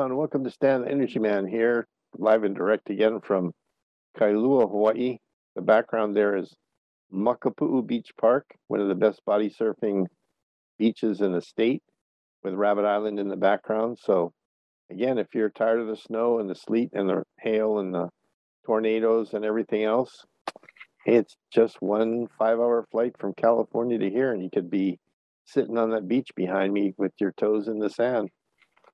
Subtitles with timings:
[0.00, 1.86] And welcome to Stan the Energy Man here,
[2.16, 3.52] live and direct again from
[4.18, 5.18] Kailua, Hawaii.
[5.56, 6.54] The background there is
[7.12, 10.06] Makapu'u Beach Park, one of the best body surfing
[10.78, 11.82] beaches in the state,
[12.42, 13.98] with Rabbit Island in the background.
[14.02, 14.32] So,
[14.90, 18.08] again, if you're tired of the snow and the sleet and the hail and the
[18.64, 20.24] tornadoes and everything else,
[21.04, 24.98] it's just one five hour flight from California to here, and you could be
[25.44, 28.30] sitting on that beach behind me with your toes in the sand.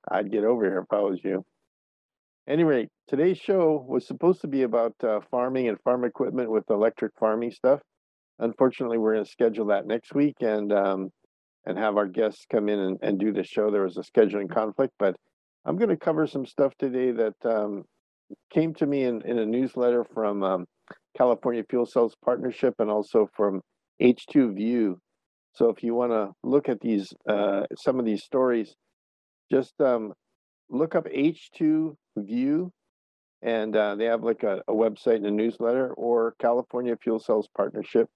[0.09, 1.43] I'd get over here if I was you.
[2.47, 6.69] Any rate, today's show was supposed to be about uh, farming and farm equipment with
[6.69, 7.81] electric farming stuff.
[8.39, 11.09] Unfortunately, we're going to schedule that next week and um,
[11.65, 13.69] and have our guests come in and, and do the show.
[13.69, 15.15] There was a scheduling conflict, but
[15.65, 17.83] I'm going to cover some stuff today that um,
[18.53, 20.65] came to me in, in a newsletter from um,
[21.17, 23.61] California Fuel Cells Partnership and also from
[24.01, 24.97] H2 View.
[25.55, 28.75] So if you want to look at these, uh, some of these stories,
[29.51, 30.13] just um,
[30.69, 32.71] look up H2 View,
[33.41, 37.47] and uh, they have like a, a, website and a newsletter, or California Fuel Cells
[37.55, 38.09] Partnership,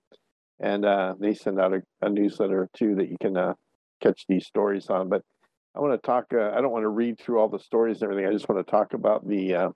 [0.60, 3.54] and uh, they send out a, a, newsletter too that you can uh,
[4.02, 5.10] catch these stories on.
[5.10, 5.24] But
[5.76, 6.26] I want to talk.
[6.34, 8.28] Uh, I don't want to read through all the stories and everything.
[8.28, 9.70] I just want to talk about the uh,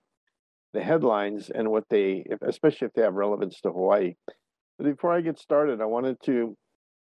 [0.74, 4.14] the headlines and what they, especially if they have relevance to Hawaii.
[4.78, 6.54] But before I get started, I wanted to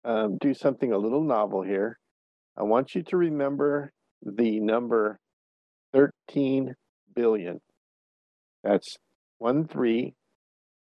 [0.04, 1.98] um, do something a little novel here.
[2.56, 3.92] I want you to remember
[4.22, 5.18] the number
[5.92, 6.74] 13
[7.14, 7.60] billion.
[8.64, 8.96] That's
[9.38, 10.14] one three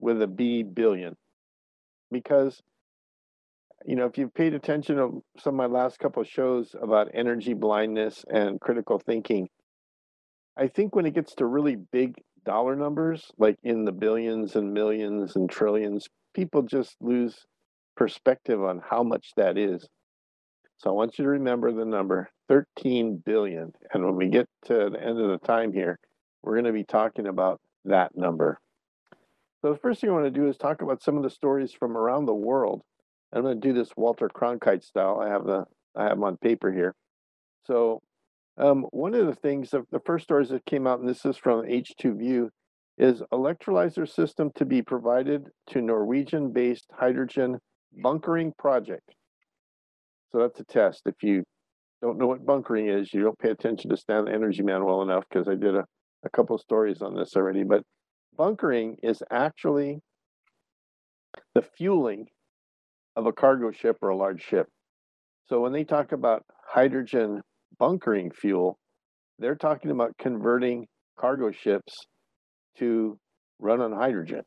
[0.00, 1.16] with a B billion.
[2.10, 2.60] Because,
[3.84, 7.54] you know, if you've paid attention to some of my last couple shows about energy
[7.54, 9.48] blindness and critical thinking,
[10.56, 14.72] I think when it gets to really big dollar numbers, like in the billions and
[14.72, 17.46] millions and trillions, people just lose
[17.96, 19.86] perspective on how much that is.
[20.78, 23.72] So I want you to remember the number 13 billion.
[23.92, 25.98] And when we get to the end of the time here,
[26.42, 28.60] we're going to be talking about that number.
[29.60, 31.72] So the first thing I want to do is talk about some of the stories
[31.72, 32.82] from around the world.
[33.32, 35.20] I'm going to do this Walter Cronkite style.
[35.20, 35.64] I have the
[35.96, 36.94] I have them on paper here.
[37.64, 38.00] So
[38.56, 41.36] um, one of the things, the, the first stories that came out, and this is
[41.36, 42.50] from H2 View,
[42.98, 47.58] is electrolyzer system to be provided to Norwegian-based hydrogen
[48.00, 49.14] bunkering project.
[50.30, 51.02] So that's a test.
[51.06, 51.44] If you
[52.02, 55.02] don't know what bunkering is, you don't pay attention to Stan the Energy Man well
[55.02, 55.84] enough because I did a,
[56.24, 57.64] a couple of stories on this already.
[57.64, 57.82] But
[58.36, 60.00] bunkering is actually
[61.54, 62.26] the fueling
[63.16, 64.68] of a cargo ship or a large ship.
[65.46, 67.40] So when they talk about hydrogen
[67.78, 68.78] bunkering fuel,
[69.38, 70.86] they're talking about converting
[71.18, 71.94] cargo ships
[72.78, 73.18] to
[73.58, 74.42] run on hydrogen.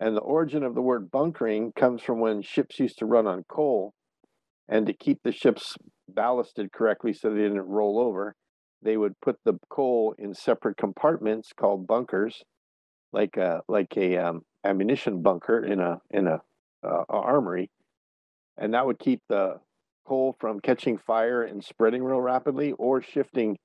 [0.00, 3.44] And the origin of the word bunkering comes from when ships used to run on
[3.48, 3.92] coal
[4.70, 5.76] and to keep the ships
[6.08, 8.34] ballasted correctly so they didn't roll over,
[8.82, 12.42] they would put the coal in separate compartments called bunkers,
[13.12, 16.40] like a like a um, ammunition bunker in a in a,
[16.86, 17.68] uh, a armory,
[18.56, 19.56] and that would keep the
[20.06, 23.58] coal from catching fire and spreading real rapidly or shifting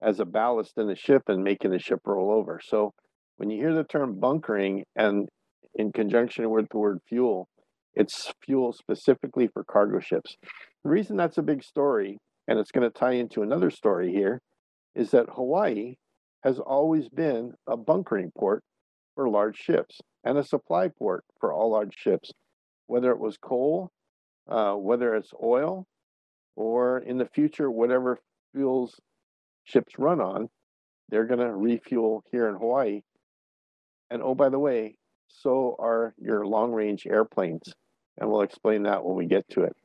[0.00, 2.60] as a ballast in the ship and making the ship roll over.
[2.64, 2.92] So
[3.36, 5.28] when you hear the term bunkering and
[5.74, 7.48] in conjunction with the word fuel,
[7.94, 10.36] it's fuel specifically for cargo ships.
[10.84, 14.40] The reason that's a big story, and it's going to tie into another story here,
[14.94, 15.96] is that Hawaii
[16.42, 18.62] has always been a bunkering port
[19.14, 22.32] for large ships and a supply port for all large ships,
[22.86, 23.90] whether it was coal,
[24.48, 25.86] uh, whether it's oil,
[26.56, 28.18] or in the future, whatever
[28.54, 29.00] fuels
[29.64, 30.48] ships run on,
[31.08, 33.02] they're going to refuel here in Hawaii.
[34.10, 34.96] And oh, by the way,
[35.28, 37.72] so are your long range airplanes
[38.18, 39.76] and we'll explain that when we get to it.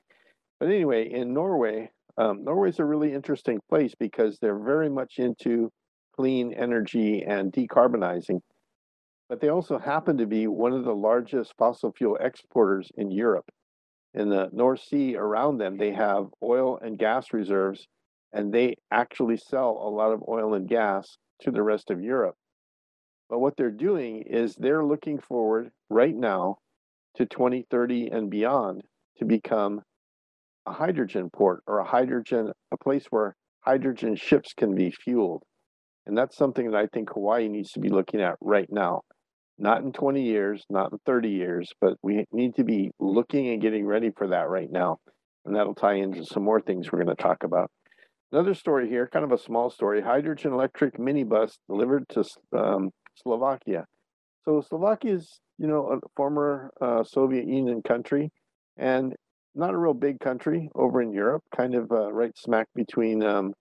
[0.60, 5.20] But anyway, in Norway, um, Norway is a really interesting place because they're very much
[5.20, 5.72] into
[6.16, 8.42] clean energy and decarbonizing.
[9.30, 13.46] But they also happen to be one of the largest fossil fuel exporters in Europe.
[14.14, 17.88] In the North Sea around them, they have oil and gas reserves,
[18.34, 22.36] and they actually sell a lot of oil and gas to the rest of Europe.
[23.30, 26.58] But what they're doing is they're looking forward right now
[27.18, 28.82] to 2030 and beyond
[29.18, 29.82] to become
[30.66, 35.44] a hydrogen port or a hydrogen, a place where hydrogen ships can be fueled.
[36.06, 39.02] And that's something that I think Hawaii needs to be looking at right now.
[39.60, 43.62] Not in 20 years, not in 30 years, but we need to be looking and
[43.62, 44.98] getting ready for that right now.
[45.46, 47.72] And that'll tie into some more things we're going to talk about.
[48.32, 52.24] Another story here, kind of a small story hydrogen electric minibus delivered to
[52.56, 53.86] um, Slovakia.
[54.46, 58.32] So Slovakia is you know, a former uh, Soviet Union country
[58.78, 59.16] and
[59.56, 63.54] not a real big country over in Europe, kind of uh, right smack between um,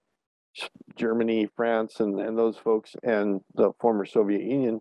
[0.94, 4.81] Germany, France, and, and those folks, and the former Soviet Union,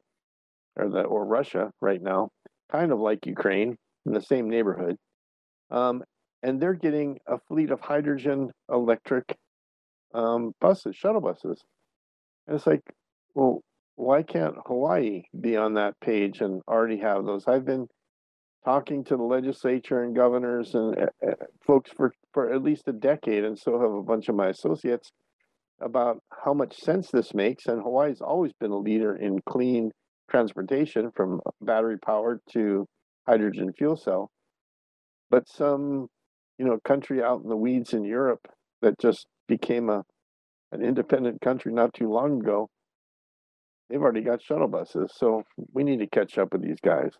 [0.75, 2.29] or the or Russia right now,
[2.69, 4.97] kind of like Ukraine in the same neighborhood,
[5.71, 6.03] um,
[6.43, 9.35] and they're getting a fleet of hydrogen electric
[10.13, 11.63] um, buses, shuttle buses,
[12.47, 12.83] and it's like,
[13.33, 13.61] well,
[13.95, 17.47] why can't Hawaii be on that page and already have those?
[17.47, 17.87] I've been
[18.63, 21.31] talking to the legislature and governors and uh,
[21.65, 25.11] folks for, for at least a decade, and so have a bunch of my associates
[25.81, 27.67] about how much sense this makes.
[27.67, 29.91] And Hawaii's always been a leader in clean
[30.29, 32.85] transportation from battery powered to
[33.27, 34.29] hydrogen fuel cell.
[35.29, 36.07] But some,
[36.57, 38.47] you know, country out in the weeds in Europe
[38.81, 40.03] that just became a
[40.71, 42.67] an independent country not too long ago,
[43.89, 45.11] they've already got shuttle buses.
[45.15, 45.43] So
[45.73, 47.11] we need to catch up with these guys.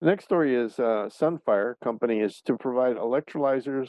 [0.00, 3.88] The next story is uh, Sunfire Company is to provide electrolyzers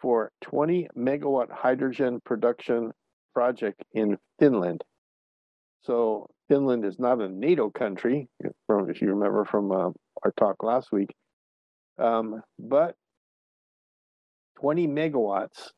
[0.00, 2.92] for 20 megawatt hydrogen production
[3.34, 4.82] project in Finland.
[5.82, 9.90] So Finland is not a NATO country, if you remember from uh,
[10.22, 11.12] our talk last week,
[11.98, 12.94] um, but
[14.60, 15.70] 20 megawatts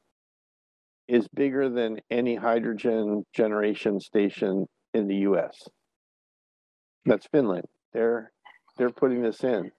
[1.08, 5.68] is bigger than any hydrogen generation station in the U.S.
[7.04, 7.66] That's Finland.
[7.92, 8.32] They're
[8.78, 9.70] they're putting this in,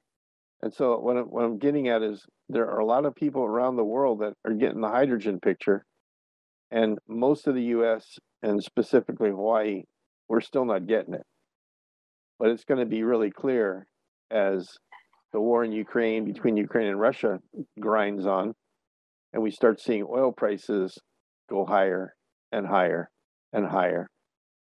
[0.61, 3.43] and so what I'm, what I'm getting at is there are a lot of people
[3.43, 5.85] around the world that are getting the hydrogen picture,
[6.71, 8.05] and most of the U.S.
[8.43, 9.83] and specifically Hawaii,
[10.29, 11.25] we're still not getting it.
[12.37, 13.87] But it's going to be really clear
[14.29, 14.67] as
[15.33, 17.39] the war in Ukraine between Ukraine and Russia
[17.79, 18.53] grinds on,
[19.33, 20.97] and we start seeing oil prices
[21.49, 22.13] go higher
[22.51, 23.09] and higher
[23.51, 24.07] and higher,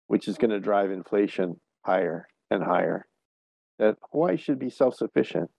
[0.06, 3.06] which is going to drive inflation higher and higher.
[3.78, 5.50] That Hawaii should be self sufficient.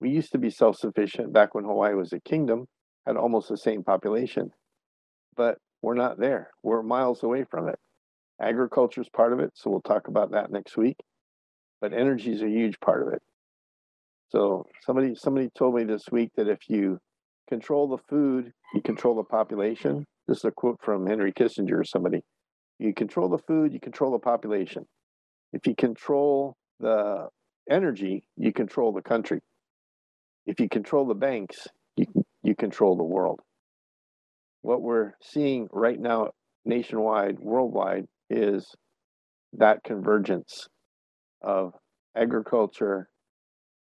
[0.00, 2.66] We used to be self sufficient back when Hawaii was a kingdom,
[3.06, 4.50] had almost the same population
[5.36, 6.50] but we're not there.
[6.62, 7.78] We're miles away from it.
[8.40, 10.96] Agriculture is part of it, so we'll talk about that next week.
[11.80, 13.22] But energy is a huge part of it.
[14.30, 16.98] So somebody somebody told me this week that if you
[17.48, 20.06] control the food, you control the population.
[20.26, 22.22] This is a quote from Henry Kissinger or somebody.
[22.82, 24.86] You control the food, you control the population.
[25.52, 27.28] If you control the
[27.70, 29.40] energy, you control the country.
[30.46, 32.06] If you control the banks, you,
[32.42, 33.40] you control the world
[34.62, 36.30] what we're seeing right now
[36.64, 38.74] nationwide, worldwide, is
[39.52, 40.68] that convergence
[41.42, 41.74] of
[42.16, 43.08] agriculture,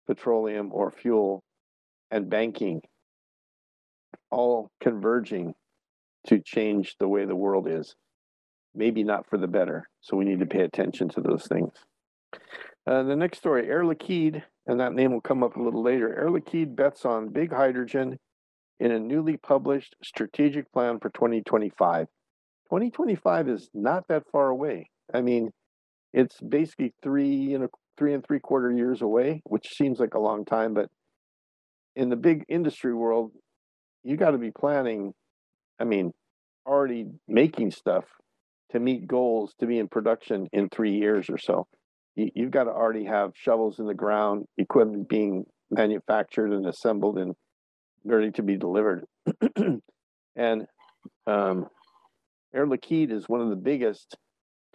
[0.08, 1.44] petroleum or fuel,
[2.10, 2.82] and banking
[4.32, 5.54] all converging
[6.28, 7.96] to change the way the world is.
[8.74, 9.90] Maybe not for the better.
[10.02, 11.74] So we need to pay attention to those things.
[12.88, 16.18] Uh, the next story Air Liquide, and that name will come up a little later.
[16.18, 18.18] Air Liquide bets on big hydrogen
[18.80, 22.08] in a newly published strategic plan for 2025.
[22.70, 24.90] 2025 is not that far away.
[25.14, 25.52] I mean,
[26.14, 30.20] it's basically three and a three and three quarter years away, which seems like a
[30.20, 30.90] long time, but
[31.96, 33.32] in the big industry world,
[34.04, 35.14] you got to be planning.
[35.80, 36.12] I mean,
[36.66, 38.06] already making stuff
[38.72, 41.68] to meet goals to be in production in three years or so.
[42.16, 47.18] You, you've got to already have shovels in the ground, equipment being manufactured and assembled
[47.18, 47.34] and
[48.04, 49.06] ready to be delivered.
[50.36, 50.66] and
[51.28, 51.68] um,
[52.54, 54.16] Air Liquide is one of the biggest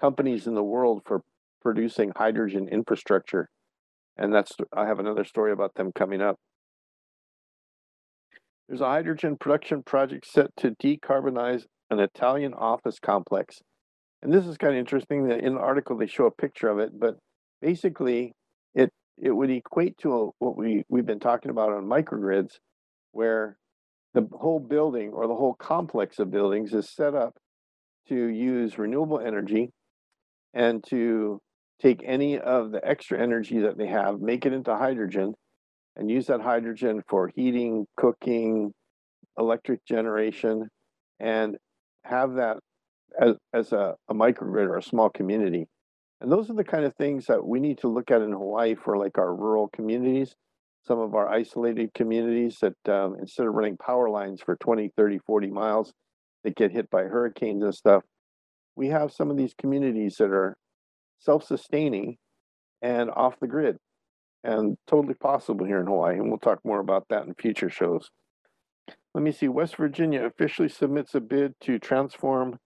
[0.00, 1.22] companies in the world for
[1.62, 3.48] producing hydrogen infrastructure.
[4.16, 6.36] And that's, I have another story about them coming up.
[8.68, 13.60] There's a hydrogen production project set to decarbonize an Italian office complex.
[14.26, 16.80] And this is kind of interesting that in the article they show a picture of
[16.80, 17.16] it, but
[17.62, 18.32] basically
[18.74, 22.54] it it would equate to a, what we, we've been talking about on microgrids,
[23.12, 23.56] where
[24.14, 27.36] the whole building or the whole complex of buildings is set up
[28.08, 29.70] to use renewable energy
[30.54, 31.38] and to
[31.80, 35.34] take any of the extra energy that they have, make it into hydrogen,
[35.94, 38.72] and use that hydrogen for heating, cooking,
[39.38, 40.66] electric generation,
[41.20, 41.56] and
[42.02, 42.56] have that
[43.20, 45.66] as, as a, a microgrid or a small community.
[46.20, 48.74] And those are the kind of things that we need to look at in Hawaii
[48.74, 50.34] for like our rural communities
[50.86, 55.18] some of our isolated communities that um, instead of running power lines for 20, 30,
[55.18, 55.92] 40 miles
[56.44, 58.04] that get hit by hurricanes and stuff,
[58.76, 60.56] we have some of these communities that are
[61.18, 62.16] self sustaining
[62.82, 63.76] and off the grid
[64.44, 66.16] and totally possible here in Hawaii.
[66.16, 68.08] And we'll talk more about that in future shows.
[69.12, 69.48] Let me see.
[69.48, 72.58] West Virginia officially submits a bid to transform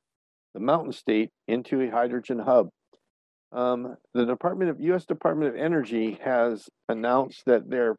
[0.55, 2.69] the mountain state into a hydrogen hub.
[3.53, 5.05] Um, the Department of U.S.
[5.05, 7.97] Department of Energy has announced that they're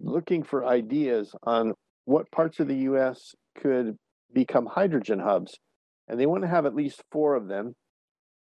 [0.00, 1.72] looking for ideas on
[2.04, 3.96] what parts of the US could
[4.32, 5.56] become hydrogen hubs.
[6.08, 7.74] And they want to have at least four of them.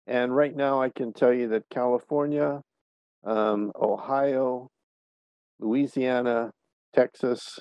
[0.08, 2.62] And right now, I can tell you that California,
[3.24, 4.68] um, Ohio,
[5.60, 6.52] Louisiana,
[6.94, 7.60] Texas,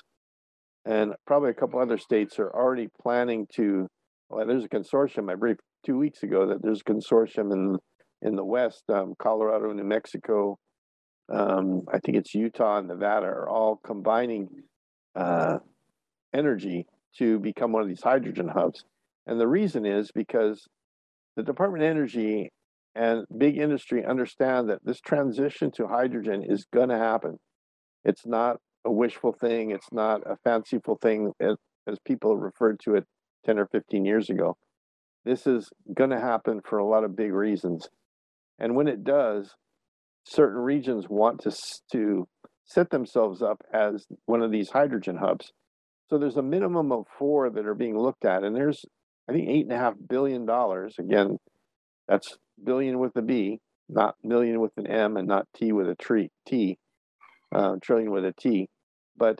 [0.85, 3.87] and probably a couple other states are already planning to.
[4.33, 5.31] Well, there's a consortium.
[5.31, 7.77] I briefed two weeks ago that there's a consortium in
[8.21, 10.57] in the West, um, Colorado, New Mexico,
[11.31, 14.47] um, I think it's Utah and Nevada are all combining
[15.15, 15.57] uh,
[16.33, 16.85] energy
[17.17, 18.83] to become one of these hydrogen hubs.
[19.27, 20.67] And the reason is because
[21.35, 22.49] the Department of Energy
[22.95, 27.37] and big industry understand that this transition to hydrogen is going to happen.
[28.03, 31.55] It's not a wishful thing, it's not a fanciful thing as,
[32.05, 33.03] people referred to it
[33.45, 34.57] 10 or 15 years ago.
[35.25, 37.87] This is going to happen for a lot of big reasons.
[38.59, 39.55] And when it does,
[40.25, 41.51] certain regions want to,
[41.93, 42.27] to
[42.65, 45.51] set themselves up as one of these hydrogen hubs.
[46.09, 48.85] So there's a minimum of four that are being looked at, and there's
[49.27, 50.95] I think eight and a half billion dollars.
[50.99, 51.37] Again,
[52.07, 53.59] that's billion with a B,
[53.89, 56.77] not million with an M, and not T with a tree T,
[57.53, 58.69] uh, trillion with a T,
[59.15, 59.39] but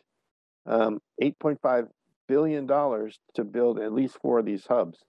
[0.65, 1.87] um, 8.5
[2.27, 4.99] billion dollars to build at least four of these hubs.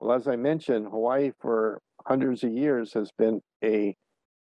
[0.00, 3.94] Well, as I mentioned, Hawaii for hundreds of years has been a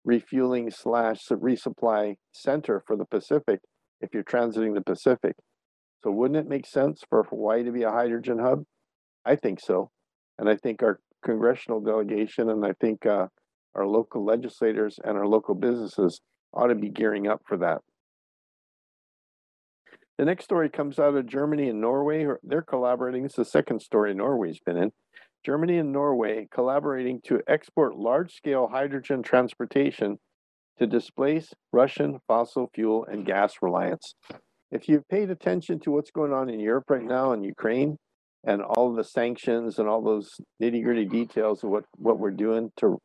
[0.04, 3.60] refueling slash resupply center for the Pacific
[4.00, 5.36] if you're transiting the Pacific.
[6.02, 8.64] So wouldn't it make sense for Hawaii to be a hydrogen hub?
[9.24, 9.90] I think so.
[10.38, 13.28] And I think our congressional delegation and I think uh,
[13.74, 16.20] our local legislators and our local businesses
[16.52, 17.80] ought to be gearing up for that.
[20.22, 22.28] The next story comes out of Germany and Norway.
[22.44, 23.24] They're collaborating.
[23.24, 24.92] It's the second story Norway's been in.
[25.44, 30.20] Germany and Norway collaborating to export large scale hydrogen transportation
[30.78, 34.14] to displace Russian fossil fuel and gas reliance.
[34.70, 37.96] If you've paid attention to what's going on in Europe right now in Ukraine
[38.44, 40.30] and all the sanctions and all those
[40.62, 42.96] nitty gritty details of what, what we're doing to,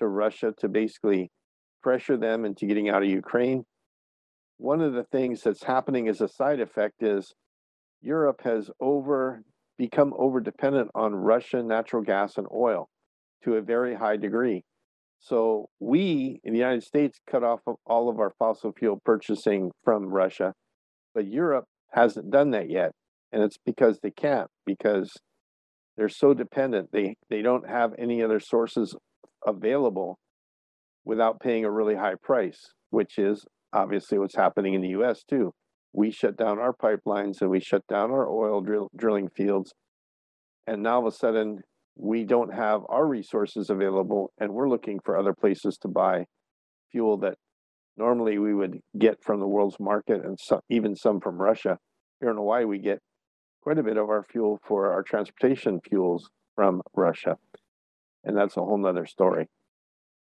[0.00, 1.30] to Russia to basically
[1.84, 3.62] pressure them into getting out of Ukraine,
[4.58, 7.34] one of the things that's happening as a side effect is
[8.00, 9.42] Europe has over
[9.76, 12.88] become over dependent on Russian natural gas and oil
[13.42, 14.62] to a very high degree.
[15.18, 20.06] So we in the United States cut off all of our fossil fuel purchasing from
[20.06, 20.52] Russia,
[21.14, 22.92] but Europe hasn't done that yet.
[23.32, 25.10] And it's because they can't, because
[25.96, 26.90] they're so dependent.
[26.92, 28.94] They they don't have any other sources
[29.46, 30.18] available
[31.04, 33.44] without paying a really high price, which is
[33.74, 35.52] obviously what's happening in the US too
[35.94, 39.72] we shut down our pipelines and we shut down our oil drill, drilling fields.
[40.66, 41.60] And now all of a sudden,
[41.96, 46.24] we don't have our resources available and we're looking for other places to buy
[46.90, 47.36] fuel that
[47.96, 51.78] normally we would get from the world's market and some, even some from Russia.
[52.20, 52.98] Here in Hawaii, we get
[53.62, 57.36] quite a bit of our fuel for our transportation fuels from Russia.
[58.24, 59.46] And that's a whole nother story.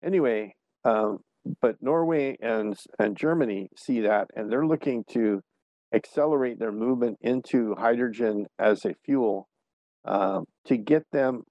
[0.05, 1.19] Anyway, um,
[1.61, 5.41] but Norway and, and Germany see that and they're looking to
[5.95, 9.49] accelerate their movement into hydrogen as a fuel
[10.05, 11.43] um, to get them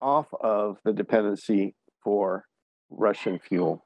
[0.00, 2.44] off of the dependency for
[2.90, 3.84] Russian fuel.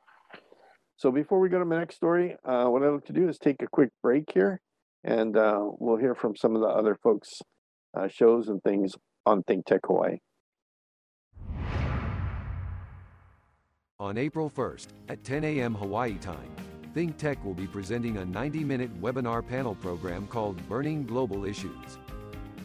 [0.97, 3.39] So before we go to my next story, uh, what I'd like to do is
[3.39, 4.61] take a quick break here,
[5.05, 7.41] and uh, we'll hear from some of the other folks'
[7.97, 8.95] uh, shows and things
[9.25, 10.19] on Think Tech Hawaii.
[14.01, 15.75] On April 1st at 10 a.m.
[15.75, 16.55] Hawaii time,
[16.95, 21.99] ThinkTech will be presenting a 90-minute webinar panel program called Burning Global Issues.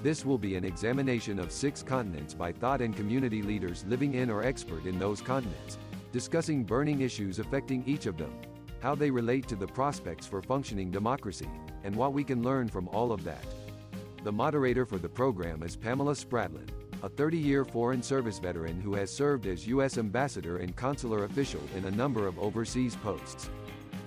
[0.03, 4.29] This will be an examination of six continents by thought and community leaders living in
[4.29, 5.79] or expert in those continents,
[6.11, 8.39] discussing burning issues affecting each of them,
[8.79, 11.49] how they relate to the prospects for functioning democracy,
[11.83, 13.43] and what we can learn from all of that.
[14.23, 16.69] The moderator for the program is Pamela Spratlen,
[17.03, 19.97] a 30-year foreign service veteran who has served as U.S.
[19.97, 23.49] ambassador and consular official in a number of overseas posts.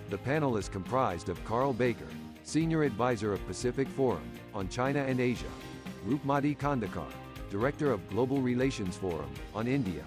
[0.08, 2.06] The panel is comprised of Carl Baker,
[2.42, 5.44] Senior Advisor of Pacific Forum on China and Asia,
[6.08, 7.12] Rupmati Kandekar,
[7.50, 10.04] Director of Global Relations Forum on India,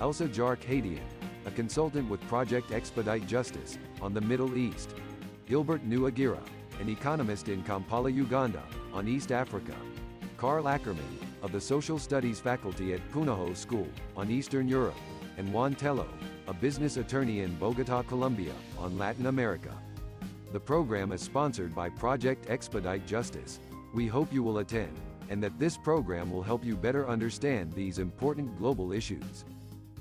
[0.00, 1.00] Elsa Jark Hadian,
[1.44, 4.94] a consultant with Project Expedite Justice on the Middle East,
[5.46, 6.40] Gilbert Nuagira,
[6.80, 8.62] an economist in Kampala, Uganda,
[8.94, 9.74] on East Africa,
[10.38, 14.96] Carl Ackerman, of the Social Studies faculty at Punahou School, on Eastern Europe,
[15.36, 16.06] and Juan Tello,
[16.46, 19.76] a business attorney in Bogota, Colombia, on Latin America.
[20.52, 23.58] The program is sponsored by Project Expedite Justice.
[23.92, 24.96] We hope you will attend,
[25.28, 29.44] and that this program will help you better understand these important global issues.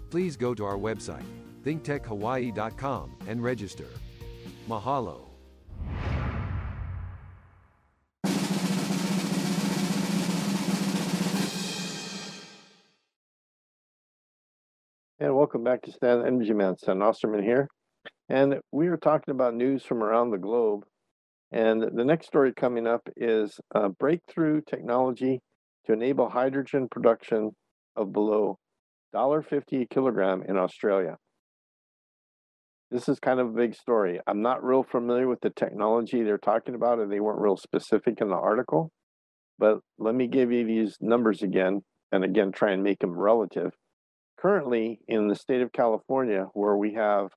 [0.09, 1.25] Please go to our website,
[1.63, 3.87] thinktechhawaii.com, and register.
[4.67, 5.30] Mahalo.
[15.51, 16.77] Welcome back to Stan Energy Man.
[16.77, 17.67] Stan Osterman here.
[18.29, 20.85] And we are talking about news from around the globe.
[21.51, 23.59] And the next story coming up is
[23.99, 25.41] breakthrough technology
[25.85, 27.51] to enable hydrogen production
[27.97, 28.59] of below
[29.13, 31.17] $1.50 a kilogram in Australia.
[32.89, 34.21] This is kind of a big story.
[34.25, 38.21] I'm not real familiar with the technology they're talking about, and they weren't real specific
[38.21, 38.89] in the article.
[39.59, 41.81] But let me give you these numbers again,
[42.13, 43.73] and again, try and make them relative.
[44.41, 47.27] Currently, in the state of California, where we have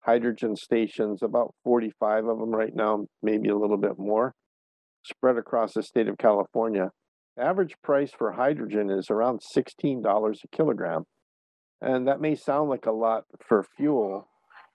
[0.00, 4.34] hydrogen stations, about 45 of them right now, maybe a little bit more,
[5.04, 6.90] spread across the state of California.
[7.36, 11.04] The average price for hydrogen is around $16 a kilogram.
[11.82, 14.26] And that may sound like a lot for fuel,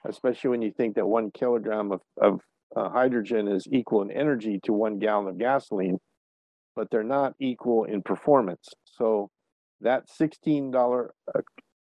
[0.08, 2.42] especially when you think that one kilogram of, of
[2.76, 5.98] uh, hydrogen is equal in energy to one gallon of gasoline,
[6.76, 8.70] but they're not equal in performance.
[8.84, 9.30] So
[9.82, 11.42] that $16 a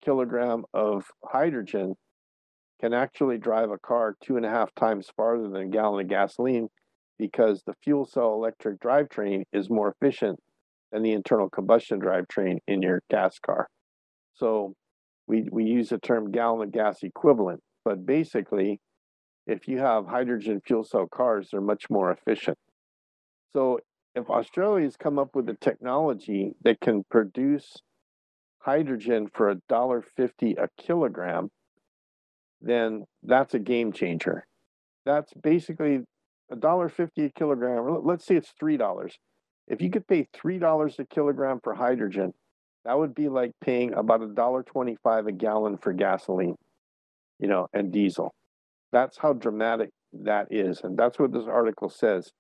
[0.07, 1.97] kilogram of hydrogen
[2.81, 6.09] can actually drive a car two and a half times farther than a gallon of
[6.09, 6.69] gasoline
[7.19, 10.39] because the fuel cell electric drivetrain is more efficient
[10.93, 13.69] than the internal combustion drivetrain in your gas car.
[14.35, 14.75] So
[15.27, 18.81] we, we use the term gallon of gas equivalent, but basically,
[19.47, 22.59] if you have hydrogen fuel cell cars, they're much more efficient.
[23.55, 23.81] So
[24.15, 27.77] if Australia's come up with a technology that can produce
[28.66, 31.48] hydrogen for a dollar fifty a kilogram,
[32.61, 34.44] then that's a game changer.
[35.05, 36.00] That's basically
[36.50, 38.05] a dollar fifty a kilogram.
[38.05, 39.16] Let's say it's three dollars.
[39.68, 42.35] If you could pay three dollars a kilogram for hydrogen,
[42.85, 46.57] that would be like paying about a dollar twenty-five a gallon for gasoline,
[47.38, 48.35] you know, and diesel.
[48.90, 52.31] That's how dramatic that is, and that's what this article says.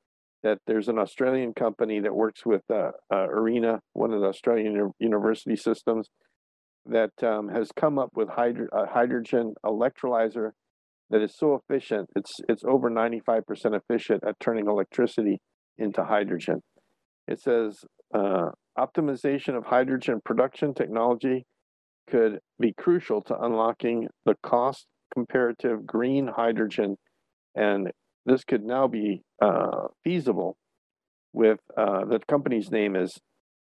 [0.46, 4.92] That there's an Australian company that works with uh, uh, ARENA, one of the Australian
[5.00, 6.08] university systems,
[6.84, 10.50] that um, has come up with hydro- a hydrogen electrolyzer
[11.10, 12.08] that is so efficient.
[12.14, 13.42] It's it's over 95%
[13.74, 15.40] efficient at turning electricity
[15.78, 16.60] into hydrogen.
[17.26, 17.80] It says
[18.14, 21.44] uh, optimization of hydrogen production technology
[22.08, 26.94] could be crucial to unlocking the cost comparative green hydrogen,
[27.56, 27.90] and
[28.26, 30.56] this could now be uh, feasible
[31.32, 33.18] with uh, the company's name is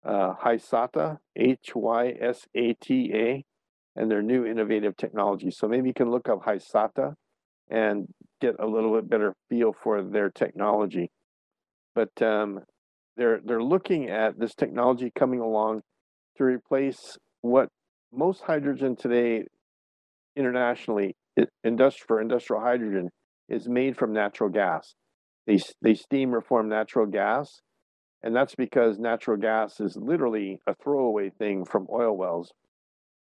[0.05, 3.45] uh, Hysata, H Y S A T A,
[3.95, 5.51] and their new innovative technology.
[5.51, 7.15] So maybe you can look up Hysata
[7.71, 8.09] and
[8.41, 11.11] get a little bit better feel for their technology.
[11.95, 12.61] But um,
[13.17, 15.83] they're they're looking at this technology coming along
[16.37, 17.69] to replace what
[18.13, 19.45] most hydrogen today
[20.37, 21.17] internationally
[21.67, 23.11] industri- for industrial hydrogen
[23.49, 24.95] is made from natural gas.
[25.47, 27.61] They they steam reform natural gas
[28.23, 32.53] and that's because natural gas is literally a throwaway thing from oil wells.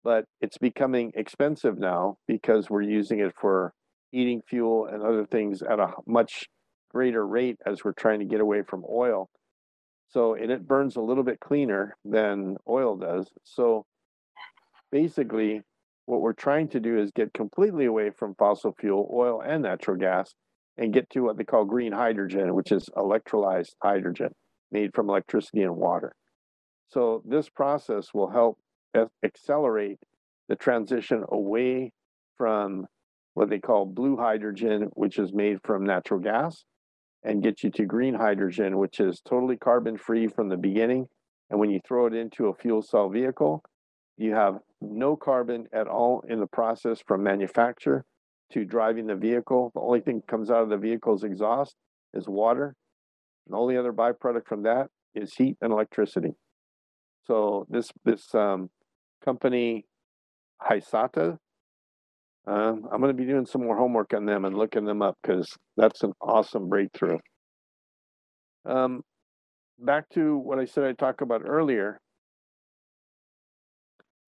[0.03, 3.73] But it's becoming expensive now because we're using it for
[4.11, 6.47] heating fuel and other things at a much
[6.89, 9.29] greater rate as we're trying to get away from oil.
[10.09, 13.29] So, and it burns a little bit cleaner than oil does.
[13.43, 13.85] So,
[14.91, 15.61] basically,
[16.07, 19.97] what we're trying to do is get completely away from fossil fuel, oil, and natural
[19.97, 20.33] gas
[20.77, 24.29] and get to what they call green hydrogen, which is electrolyzed hydrogen
[24.71, 26.13] made from electricity and water.
[26.87, 28.57] So this process will help
[29.21, 29.99] accelerate
[30.47, 31.91] the transition away
[32.37, 32.85] from
[33.33, 36.63] what they call blue hydrogen, which is made from natural gas,
[37.23, 41.05] and get you to green hydrogen, which is totally carbon free from the beginning.
[41.49, 43.61] And when you throw it into a fuel cell vehicle,
[44.17, 48.05] you have no carbon at all in the process from manufacture
[48.53, 49.71] to driving the vehicle.
[49.73, 51.75] The only thing that comes out of the vehicle's exhaust
[52.13, 52.75] is water
[53.49, 56.33] the only other byproduct from that is heat and electricity.
[57.25, 58.69] So this this um,
[59.23, 59.85] company,
[60.61, 61.37] Hysata,
[62.45, 65.17] um, I'm going to be doing some more homework on them and looking them up
[65.21, 67.17] because that's an awesome breakthrough.
[68.65, 69.01] Um,
[69.79, 71.99] back to what I said I talked about earlier,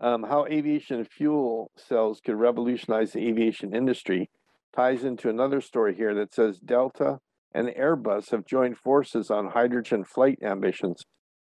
[0.02, 4.30] um, how aviation fuel cells could revolutionize the aviation industry
[4.76, 7.20] ties into another story here that says Delta
[7.54, 11.04] and Airbus have joined forces on hydrogen flight ambitions.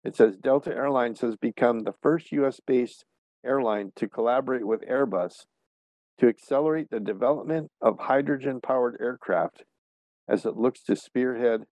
[0.05, 3.05] It says Delta Airlines has become the first US based
[3.45, 5.33] airline to collaborate with Airbus
[6.19, 9.65] to accelerate the development of hydrogen powered aircraft
[10.29, 11.63] as it looks to spearhead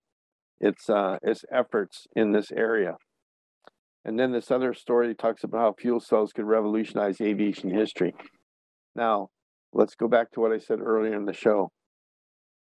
[0.61, 2.97] its, uh, its efforts in this area.
[4.05, 8.15] And then this other story talks about how fuel cells could revolutionize aviation history.
[8.95, 9.29] Now,
[9.73, 11.71] let's go back to what I said earlier in the show.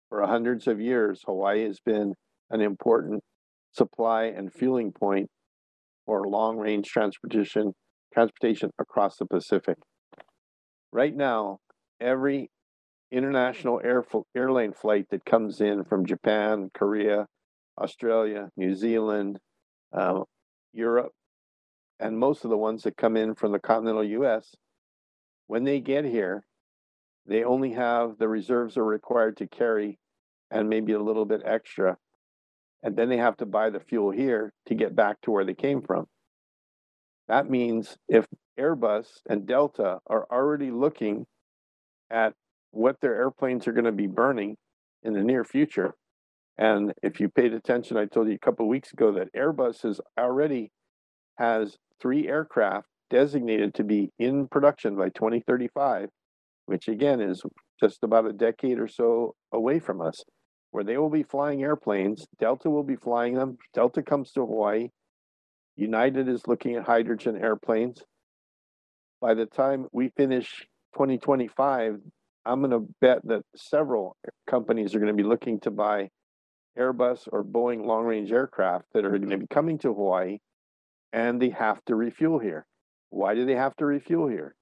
[0.08, 2.14] For hundreds of years, Hawaii has been
[2.50, 3.22] an important
[3.72, 5.28] supply and fueling point
[6.06, 7.72] for long range transportation
[8.12, 9.76] transportation across the Pacific.
[10.92, 11.58] right now,
[12.00, 12.48] every
[13.10, 14.04] international air
[14.36, 17.26] airline flight that comes in from Japan, Korea,
[17.76, 19.38] Australia, New Zealand,
[19.92, 20.20] uh,
[20.72, 21.10] Europe,
[22.00, 24.54] and most of the ones that come in from the continental US,
[25.46, 26.44] when they get here,
[27.26, 29.98] they only have the reserves are required to carry
[30.50, 31.96] and maybe a little bit extra.
[32.82, 35.54] And then they have to buy the fuel here to get back to where they
[35.54, 36.06] came from.
[37.28, 38.26] That means if
[38.58, 41.26] Airbus and Delta are already looking
[42.10, 42.34] at
[42.70, 44.56] what their airplanes are going to be burning
[45.02, 45.94] in the near future,
[46.58, 50.00] and if you paid attention, I told you a couple weeks ago that Airbus has
[50.18, 50.70] already
[51.36, 56.08] has three aircraft designated to be in production by 2035,
[56.66, 57.42] which again is
[57.80, 60.24] just about a decade or so away from us,
[60.70, 62.26] where they will be flying airplanes.
[62.38, 63.58] Delta will be flying them.
[63.72, 64.88] Delta comes to Hawaii.
[65.76, 68.02] United is looking at hydrogen airplanes.
[69.20, 71.98] By the time we finish 2025,
[72.46, 74.16] I'm going to bet that several
[74.46, 76.10] companies are going to be looking to buy
[76.78, 80.38] Airbus or Boeing long range aircraft that are going to be coming to Hawaii
[81.14, 82.66] and they have to refuel here.
[83.10, 84.56] Why do they have to refuel here?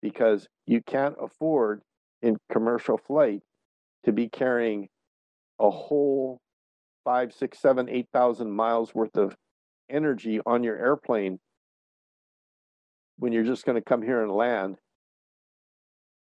[0.00, 1.82] Because you can't afford
[2.22, 3.42] in commercial flight
[4.06, 4.88] to be carrying
[5.60, 6.40] a whole
[7.04, 9.36] five, six, seven, eight thousand miles worth of
[9.90, 11.38] energy on your airplane
[13.18, 14.76] when you're just going to come here and land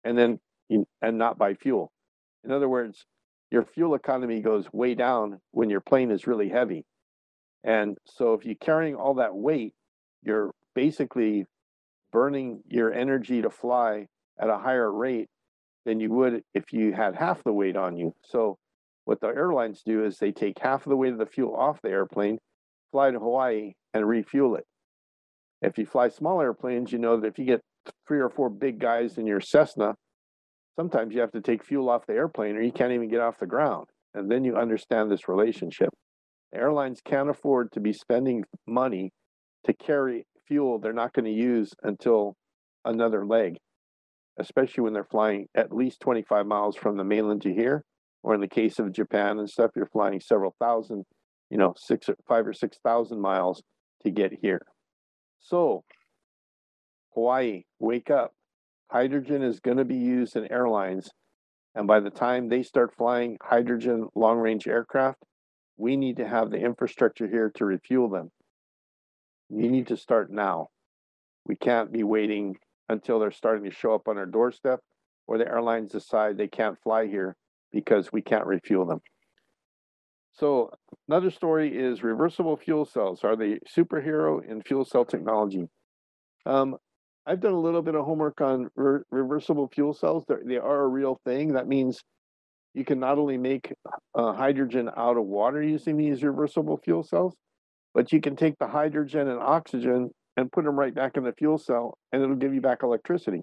[0.03, 0.39] and then
[1.01, 1.91] and not buy fuel.
[2.43, 3.05] In other words,
[3.49, 6.85] your fuel economy goes way down when your plane is really heavy.
[7.63, 9.73] And so if you're carrying all that weight,
[10.23, 11.45] you're basically
[12.11, 14.07] burning your energy to fly
[14.39, 15.27] at a higher rate
[15.85, 18.13] than you would if you had half the weight on you.
[18.23, 18.57] So
[19.05, 21.81] what the airlines do is they take half of the weight of the fuel off
[21.81, 22.37] the airplane,
[22.91, 24.65] fly to Hawaii and refuel it.
[25.61, 27.61] If you fly small airplanes, you know that if you get
[28.07, 29.95] three or four big guys in your Cessna,
[30.75, 33.39] sometimes you have to take fuel off the airplane or you can't even get off
[33.39, 33.87] the ground.
[34.13, 35.89] And then you understand this relationship.
[36.53, 39.11] Airlines can't afford to be spending money
[39.65, 42.35] to carry fuel they're not going to use until
[42.85, 43.57] another leg,
[44.39, 47.83] especially when they're flying at least 25 miles from the mainland to here.
[48.21, 51.03] Or in the case of Japan and stuff, you're flying several thousand,
[51.49, 53.61] you know, six or five or 6,000 miles
[54.03, 54.61] to get here.
[55.39, 55.83] So,
[57.13, 58.31] Hawaii, wake up.
[58.89, 61.09] Hydrogen is going to be used in airlines.
[61.75, 65.17] And by the time they start flying hydrogen long range aircraft,
[65.77, 68.31] we need to have the infrastructure here to refuel them.
[69.49, 70.67] You need to start now.
[71.45, 72.55] We can't be waiting
[72.89, 74.79] until they're starting to show up on our doorstep
[75.27, 77.35] or the airlines decide they can't fly here
[77.71, 79.01] because we can't refuel them.
[80.33, 80.71] So
[81.07, 83.23] another story is reversible fuel cells.
[83.23, 85.67] Are they superhero in fuel cell technology?
[86.45, 86.77] Um,
[87.25, 90.25] I've done a little bit of homework on re reversible fuel cells.
[90.27, 91.53] They're, they are a real thing.
[91.53, 92.03] That means
[92.73, 93.73] you can not only make
[94.15, 97.35] uh, hydrogen out of water using these reversible fuel cells,
[97.93, 101.33] but you can take the hydrogen and oxygen and put them right back in the
[101.33, 103.41] fuel cell and it'll give you back electricity.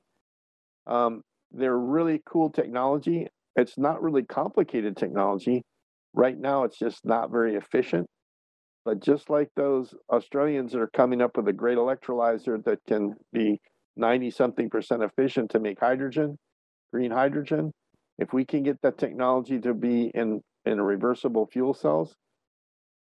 [0.87, 3.29] Um, they're really cool technology.
[3.57, 5.63] It's not really complicated technology.
[6.15, 8.07] Right now, it's just not very efficient.
[8.85, 13.15] But just like those Australians that are coming up with a great electrolyzer that can
[13.33, 13.61] be
[13.97, 16.39] 90 something percent efficient to make hydrogen,
[16.93, 17.73] green hydrogen,
[18.21, 22.15] if we can get that technology to be in, in reversible fuel cells,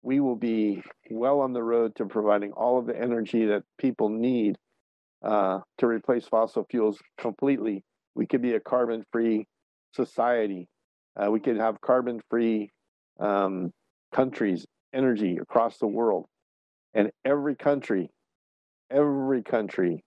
[0.03, 4.09] we will be well on the road to providing all of the energy that people
[4.09, 4.57] need
[5.23, 7.85] uh, to replace fossil fuels completely.
[8.15, 9.47] We could be a carbon free
[9.95, 10.67] society.
[11.15, 12.71] Uh, we could have carbon free
[13.21, 13.71] um,
[14.13, 16.25] countries, energy across the world.
[16.95, 18.11] And every country,
[18.91, 20.03] every country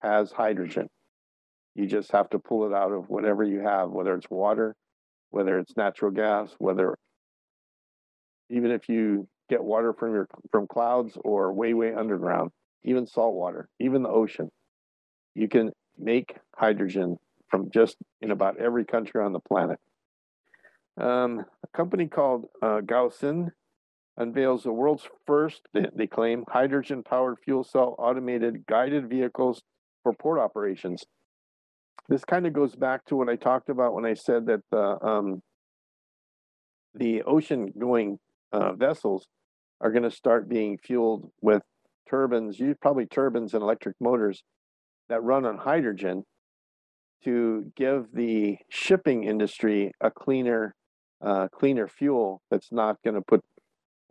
[0.00, 0.88] has hydrogen.
[1.76, 4.74] You just have to pull it out of whatever you have, whether it's water,
[5.30, 6.96] whether it's natural gas, whether
[8.48, 12.50] even if you get water from your from clouds or way way underground,
[12.82, 14.50] even salt water, even the ocean,
[15.34, 17.18] you can make hydrogen
[17.50, 19.78] from just in about every country on the planet.
[20.98, 22.80] Um, a company called uh,
[24.16, 29.62] unveils the world's first, they, they claim, hydrogen powered fuel cell automated guided vehicles
[30.02, 31.04] for port operations.
[32.08, 35.04] This kind of goes back to what I talked about when I said that the
[35.04, 35.42] um,
[36.94, 38.18] the ocean going
[38.52, 39.26] uh, vessels
[39.80, 41.62] are going to start being fueled with
[42.08, 44.42] turbines, you probably turbines and electric motors
[45.08, 46.22] that run on hydrogen
[47.24, 50.74] to give the shipping industry a cleaner
[51.24, 53.40] uh, cleaner fuel that's not going to put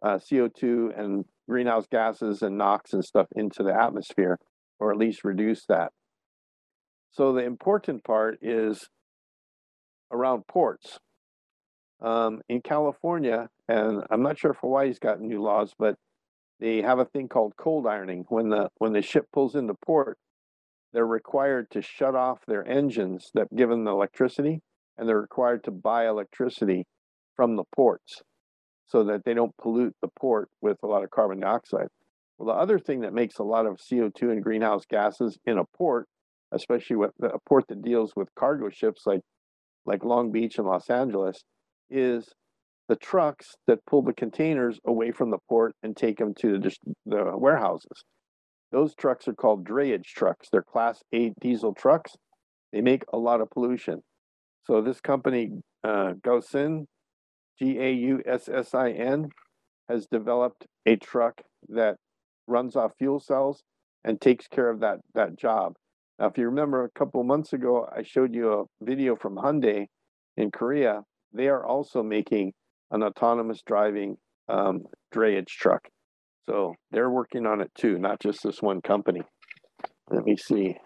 [0.03, 4.37] uh, CO2 and greenhouse gases and NOx and stuff into the atmosphere,
[4.79, 5.91] or at least reduce that.
[7.15, 8.89] So the important part is
[10.11, 10.99] around ports.
[12.01, 15.95] Um, in California, and I'm not sure if Hawaii's got new laws, but
[16.59, 18.25] they have a thing called cold ironing.
[18.27, 20.17] When the when the ship pulls into port,
[20.91, 24.59] they're required to shut off their engines that give them the electricity,
[24.97, 26.85] and they're required to buy electricity
[27.37, 28.23] from the ports
[28.87, 31.87] so that they don't pollute the port with a lot of carbon dioxide.
[32.37, 35.63] Well, the other thing that makes a lot of CO2 and greenhouse gases in a
[35.77, 36.07] port,
[36.55, 39.21] especially with a port that deals with cargo ships like
[39.85, 41.43] like Long Beach and Los Angeles,
[41.91, 42.27] is
[42.87, 46.75] the trucks that pull the containers away from the port and take them to the,
[47.05, 48.03] the warehouses.
[48.71, 50.47] Those trucks are called drayage trucks.
[50.51, 52.13] They're class A diesel trucks.
[52.73, 54.01] They make a lot of pollution.
[54.65, 55.51] So this company,
[55.83, 56.85] uh, Gaussin,
[57.59, 59.29] G A U S S I N,
[59.87, 61.95] has developed a truck that
[62.47, 63.61] runs off fuel cells
[64.03, 65.73] and takes care of that that job.
[66.19, 69.87] Now, if you remember a couple months ago, I showed you a video from Hyundai
[70.37, 71.01] in Korea.
[71.33, 72.53] They are also making
[72.91, 75.81] an autonomous driving um, drayage truck.
[76.45, 79.23] So they're working on it too, not just this one company.
[80.09, 80.77] Let me see.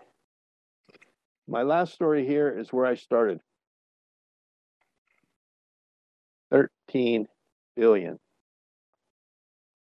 [1.47, 3.39] My last story here is where I started.
[6.51, 7.27] 13
[7.75, 8.17] billion.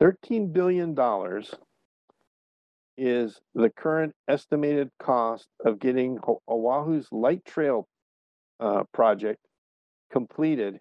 [0.00, 1.54] 13 billion dollars
[2.96, 7.86] is the current estimated cost of getting Oahu's light rail
[8.60, 9.40] uh, project
[10.10, 10.78] completed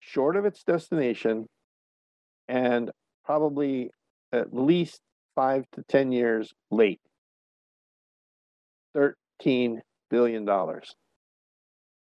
[0.00, 1.46] short of its destination
[2.48, 2.90] and
[3.24, 3.90] probably
[4.32, 5.00] at least
[5.34, 7.00] five to 10 years late.
[8.96, 9.78] $13
[10.10, 10.48] billion.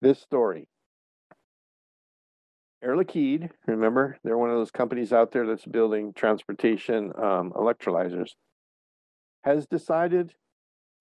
[0.01, 0.69] This story.
[2.83, 8.31] Air Liquide, remember, they're one of those companies out there that's building transportation um, electrolyzers,
[9.43, 10.35] has decided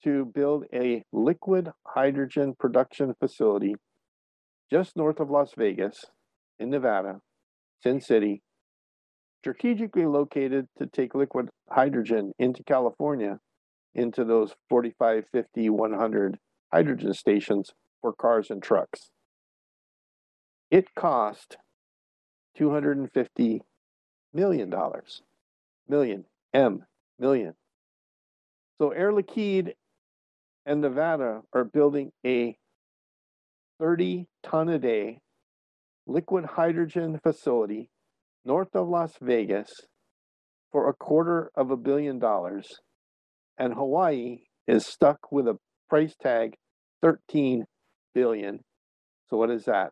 [0.03, 3.75] to build a liquid hydrogen production facility
[4.69, 6.05] just north of Las Vegas
[6.59, 7.21] in Nevada,
[7.81, 8.41] Sin City,
[9.41, 13.39] strategically located to take liquid hydrogen into California
[13.95, 16.37] into those 45, 50, 100
[16.71, 17.71] hydrogen stations
[18.01, 19.09] for cars and trucks.
[20.69, 21.57] It cost
[22.59, 23.61] $250
[24.33, 24.73] million.
[25.87, 26.85] Million, M,
[27.17, 27.53] million.
[28.79, 29.73] So Air Liquide
[30.65, 32.55] and Nevada are building a
[33.79, 35.19] 30 ton a day
[36.05, 37.89] liquid hydrogen facility
[38.45, 39.69] north of Las Vegas
[40.71, 42.67] for a quarter of a billion dollars.
[43.57, 45.57] And Hawaii is stuck with a
[45.89, 46.55] price tag
[47.01, 47.65] 13
[48.13, 48.59] billion.
[49.29, 49.91] So what is that?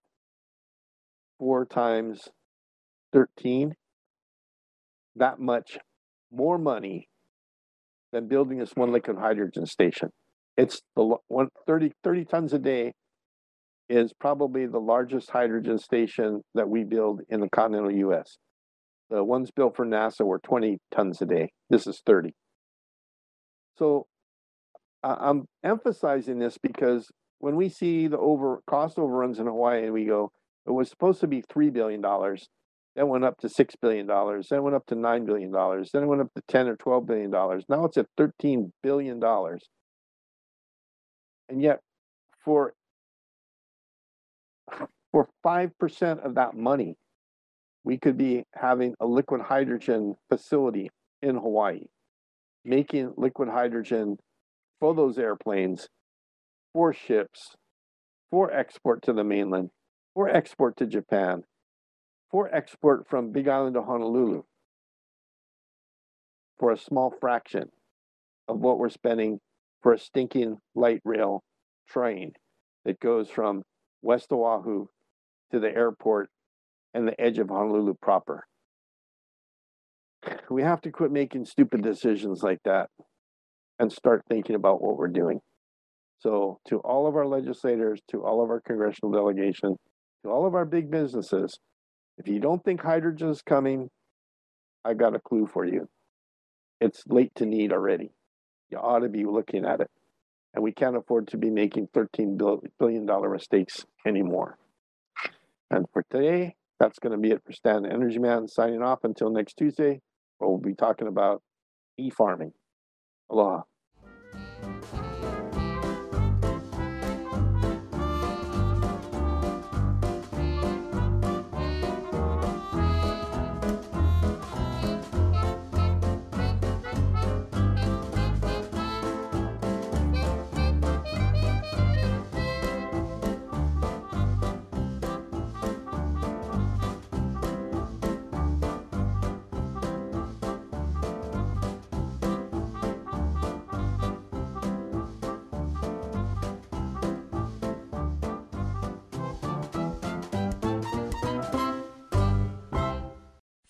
[1.39, 2.30] Four times
[3.13, 3.74] 13.
[5.15, 5.78] That much
[6.32, 7.08] more money
[8.15, 10.10] than building this one liquid hydrogen station.
[10.56, 12.93] It's the one 30, 30 tons a day
[13.89, 18.38] is probably the largest hydrogen station that we build in the continental US.
[19.10, 21.51] The ones built for NASA were 20 tons a day.
[21.69, 22.32] This is 30.
[23.78, 24.08] So
[25.04, 30.06] I'm emphasizing this because when we see the over cost overruns in Hawaii and we
[30.06, 30.32] go,
[30.65, 32.01] it was supposed to be $3 billion,
[32.96, 34.08] then went up to $6 billion,
[34.50, 37.30] then went up to $9 billion, then it went up to 10 or $12 billion.
[37.32, 39.22] Now it's at $13 billion.
[41.50, 41.80] And yet,
[42.44, 42.74] for
[45.12, 46.98] for 5% of that money,
[47.86, 50.90] we could be having a liquid hydrogen facility
[51.22, 51.86] in Hawaii,
[52.66, 54.18] making liquid hydrogen
[54.80, 55.88] for those airplanes,
[56.74, 57.56] for ships,
[58.30, 59.70] for export to the mainland,
[60.14, 61.44] for export to Japan,
[62.32, 64.44] for export from Big Island to Honolulu,
[66.58, 67.70] for a small fraction
[68.48, 69.40] of what we're spending
[69.82, 71.44] for a stinking light rail
[71.88, 72.34] train
[72.86, 73.64] that goes from
[74.02, 74.88] West Oahu
[75.52, 76.30] to the airport
[76.94, 78.46] and the edge of Honolulu proper.
[80.50, 82.90] We have to quit making stupid decisions like that
[83.80, 85.40] and start thinking about what we're doing.
[86.20, 89.76] So, to all of our legislators, to all of our congressional delegation,
[90.24, 91.60] to all of our big businesses,
[92.17, 93.89] if you don't think hydrogen is coming,
[94.84, 95.89] I got a clue for you.
[96.80, 98.12] It's late to need already.
[98.69, 99.89] You ought to be looking at it.
[100.54, 102.38] And we can't afford to be making $13
[102.80, 104.58] billion mistakes anymore.
[105.69, 109.30] And for today, that's going to be it for Stan Energy Man signing off until
[109.30, 110.01] next Tuesday,
[110.38, 111.41] where we'll be talking about
[111.97, 112.54] e farming.
[113.30, 113.62] Aloha.